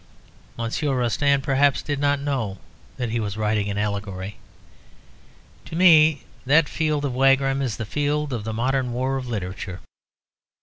[0.57, 2.57] _Monsieur Rostand, perhaps, did not know
[2.97, 4.37] that he was writing an allegory.
[5.65, 9.79] To me that field of Wagram is the field of the modern war of literature.